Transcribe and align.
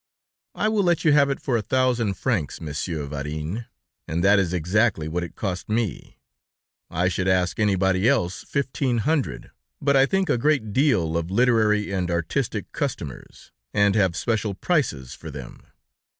"I 0.55 0.67
will 0.67 0.81
let 0.81 1.05
you 1.05 1.11
have 1.13 1.29
it 1.29 1.39
for 1.39 1.55
a 1.57 1.61
thousand 1.61 2.15
francs, 2.15 2.59
Monsieur 2.59 3.05
Varin, 3.05 3.65
and 4.07 4.23
that 4.23 4.39
is 4.39 4.51
exactly 4.51 5.07
what 5.07 5.23
it 5.23 5.35
cost 5.35 5.69
me. 5.69 6.17
I 6.89 7.07
should 7.07 7.27
ask 7.27 7.59
anybody 7.59 8.09
else 8.09 8.41
fifteen 8.43 8.97
hundred, 9.05 9.51
but 9.79 9.95
I 9.95 10.07
think 10.07 10.27
a 10.27 10.39
great 10.39 10.73
deal 10.73 11.15
of 11.17 11.29
literary 11.29 11.91
and 11.91 12.09
artistic 12.09 12.71
customers, 12.71 13.51
and 13.75 13.93
have 13.93 14.15
special 14.17 14.55
prices 14.55 15.13
for 15.13 15.29
them. 15.29 15.67